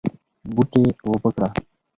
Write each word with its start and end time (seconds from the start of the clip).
بوټي 0.53 0.83
اوبه 1.05 1.29
کړه 1.35 1.47